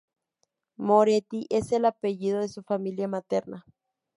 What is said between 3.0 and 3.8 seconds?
materna.